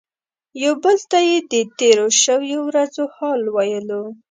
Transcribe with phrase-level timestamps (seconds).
[0.63, 4.03] یو بل ته یې د تیرو شویو ورځو حال ویلو.